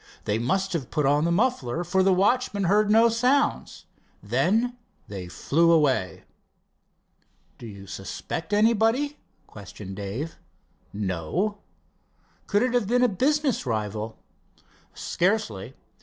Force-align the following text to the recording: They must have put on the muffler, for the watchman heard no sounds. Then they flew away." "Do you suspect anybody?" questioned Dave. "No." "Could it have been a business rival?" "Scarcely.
They 0.25 0.39
must 0.39 0.73
have 0.73 0.89
put 0.89 1.05
on 1.05 1.25
the 1.25 1.31
muffler, 1.31 1.83
for 1.83 2.01
the 2.01 2.11
watchman 2.11 2.63
heard 2.63 2.89
no 2.89 3.07
sounds. 3.07 3.85
Then 4.23 4.75
they 5.07 5.27
flew 5.27 5.71
away." 5.71 6.23
"Do 7.59 7.67
you 7.67 7.85
suspect 7.85 8.51
anybody?" 8.51 9.19
questioned 9.45 9.95
Dave. 9.97 10.39
"No." 10.91 11.59
"Could 12.47 12.63
it 12.63 12.73
have 12.73 12.87
been 12.87 13.03
a 13.03 13.07
business 13.07 13.67
rival?" 13.67 14.17
"Scarcely. 14.95 15.75